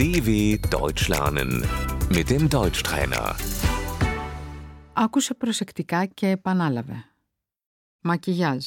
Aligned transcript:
DW 0.00 0.28
Deutsch 0.76 1.08
lernen 1.08 1.50
mit 2.16 2.26
dem 2.30 2.48
Deutschtrainer. 2.48 3.34
Άκουσε 4.92 5.34
προσεκτικά 5.34 6.06
και 6.06 6.28
επανάλαβε. 6.28 7.14
Μακιγιάζ. 8.04 8.66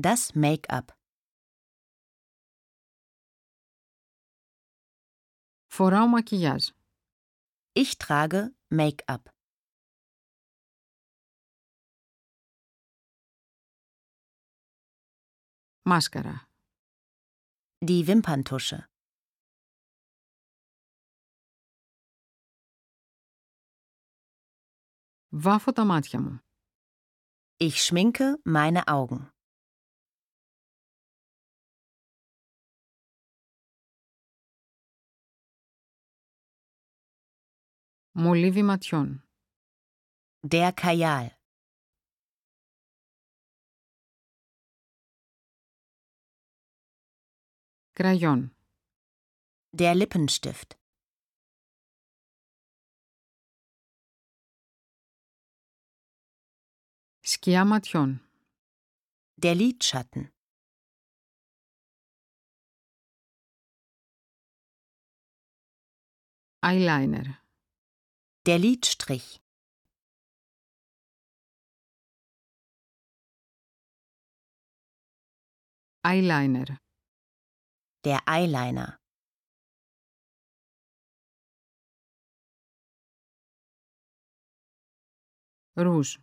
Das 0.00 0.32
Make-up. 0.34 0.84
Φοράω 5.66 6.06
μακιγιάζ. 6.06 6.68
Ich 7.72 7.96
trage 8.06 8.48
Make-up. 8.74 9.22
Μάσκαρα. 15.82 16.48
Die 17.84 18.06
Wimperntusche. 18.06 18.87
Βάφω 25.28 25.72
τα 25.72 25.84
μάτια 25.84 26.20
μου. 26.20 26.38
Ich 27.56 27.76
schminke 27.86 28.36
meine 28.44 28.82
Augen. 28.86 29.28
Μολύβι 38.12 38.62
ματιών. 38.62 39.28
Der 40.50 40.72
Kajal. 40.74 41.26
Κραγιόν. 47.92 48.56
Der 49.76 49.94
Lippenstift. 49.94 50.77
Σκιά 57.28 57.64
ματιών. 57.64 58.28
Der 59.42 59.54
Lidschatten. 59.54 60.32
Eyeliner. 66.62 67.26
Der 68.46 68.58
Lidstrich. 68.58 69.28
Eyeliner. 76.10 76.78
Der 78.04 78.20
Eyeliner. 78.26 78.98
Ρούζ. 85.76 86.18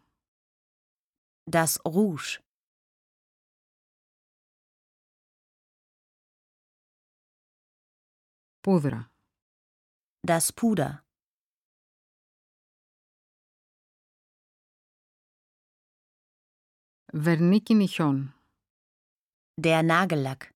Das 1.45 1.79
Rouge. 1.85 2.39
Πούδρα. 8.61 9.11
Das 10.27 10.51
Puder. 10.55 11.01
Βερνίκι 17.13 17.73
νυχιών. 17.73 18.35
Der 19.61 19.83
Nagellack. 19.83 20.49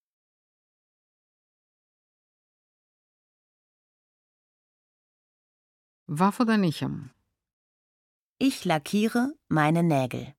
Βάφω 6.05 6.43
τα 6.43 6.57
νύχια 6.57 6.89
μου. 6.89 7.11
Ich 8.37 8.65
lackiere 8.65 9.39
meine 9.47 9.81
Nägel. 9.81 10.38